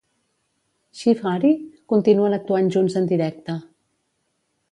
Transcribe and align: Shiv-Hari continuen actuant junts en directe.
Shiv-Hari 1.01 1.51
continuen 1.93 2.37
actuant 2.39 2.73
junts 2.77 2.97
en 3.03 3.09
directe. 3.13 3.59